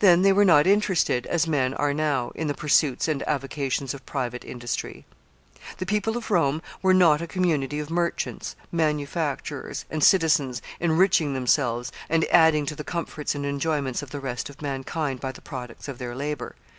Then 0.00 0.20
they 0.20 0.30
were 0.34 0.44
not 0.44 0.66
interested, 0.66 1.24
as 1.24 1.46
men 1.48 1.72
are 1.72 1.94
now, 1.94 2.32
in 2.34 2.48
the 2.48 2.52
pursuits 2.54 3.08
and 3.08 3.26
avocations 3.26 3.94
of 3.94 4.04
private 4.04 4.44
industry. 4.44 5.06
The 5.78 5.86
people 5.86 6.18
of 6.18 6.30
Rome 6.30 6.60
were 6.82 6.92
not 6.92 7.22
a 7.22 7.26
community 7.26 7.78
of 7.80 7.88
merchants, 7.88 8.56
manufacturers, 8.70 9.86
and 9.90 10.04
citizens, 10.04 10.60
enriching 10.80 11.32
themselves, 11.32 11.92
and 12.10 12.26
adding 12.26 12.66
to 12.66 12.76
the 12.76 12.84
comforts 12.84 13.34
and 13.34 13.46
enjoyments 13.46 14.02
of 14.02 14.10
the 14.10 14.20
rest 14.20 14.50
of 14.50 14.60
mankind 14.60 15.20
by 15.20 15.32
the 15.32 15.40
products 15.40 15.88
of 15.88 15.96
their 15.96 16.14
labor. 16.14 16.56